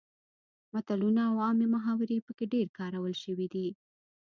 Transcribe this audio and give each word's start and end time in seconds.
متلونه 0.73 1.21
او 1.29 1.35
عامې 1.45 1.67
محاورې 1.75 2.17
پکې 2.25 2.45
ډیر 2.53 2.67
کارول 2.79 3.13
شوي 3.23 3.47
دي 3.53 3.67